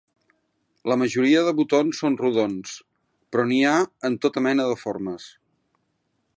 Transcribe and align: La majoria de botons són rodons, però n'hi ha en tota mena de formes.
La 0.91 0.95
majoria 1.01 1.43
de 1.47 1.53
botons 1.59 1.99
són 2.03 2.17
rodons, 2.23 2.73
però 3.35 3.47
n'hi 3.51 3.61
ha 3.73 3.77
en 4.11 4.19
tota 4.25 4.47
mena 4.49 4.69
de 4.71 4.81
formes. 4.87 5.33